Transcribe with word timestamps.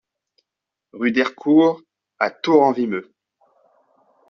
Rue 0.93 1.11
d'Ercourt 1.11 1.79
à 2.17 2.31
Tours-en-Vimeu 2.31 3.13